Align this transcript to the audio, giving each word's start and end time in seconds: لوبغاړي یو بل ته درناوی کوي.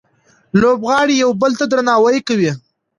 لوبغاړي 0.61 1.15
یو 1.23 1.31
بل 1.41 1.51
ته 1.59 1.65
درناوی 1.71 2.19
کوي. 2.27 2.51